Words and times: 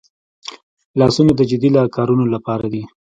لاسونه 0.99 1.31
د 1.35 1.41
جدي 1.49 1.69
کارونو 1.95 2.25
لپاره 2.33 2.65
دي 2.73 2.83